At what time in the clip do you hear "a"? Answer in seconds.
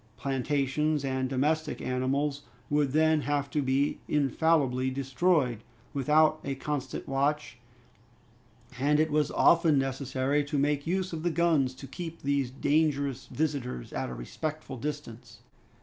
6.43-6.55, 14.09-14.15